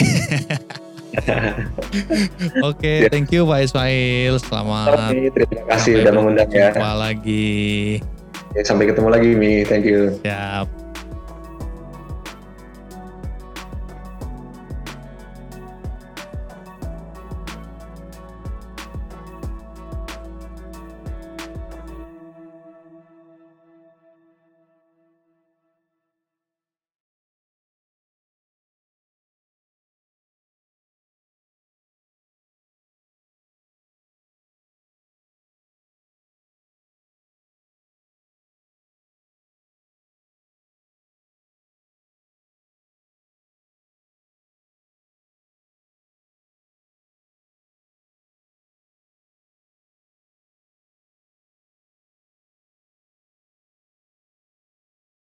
Oke, 2.68 2.84
okay, 2.84 2.96
ya. 3.04 3.08
thank 3.08 3.32
you 3.32 3.48
Pak 3.48 3.64
Ismail. 3.64 4.34
Selamat. 4.44 5.08
Okay, 5.08 5.32
terima 5.32 5.64
kasih 5.72 5.92
sudah 6.04 6.12
mengundang 6.12 6.48
ya. 6.52 6.68
Jumpa 6.72 6.92
lagi. 6.94 7.56
Ya, 8.56 8.62
sampai 8.64 8.84
ketemu 8.92 9.08
lagi 9.12 9.30
Mi. 9.36 9.64
Thank 9.64 9.88
you. 9.88 10.12
Siap. 10.24 10.87